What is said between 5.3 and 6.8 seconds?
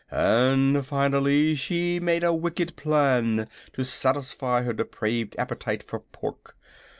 appetite for pork.